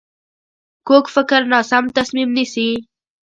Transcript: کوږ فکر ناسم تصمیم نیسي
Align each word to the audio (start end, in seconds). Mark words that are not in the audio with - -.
کوږ 0.87 1.05
فکر 1.15 1.41
ناسم 1.51 1.83
تصمیم 1.97 2.29
نیسي 2.35 2.69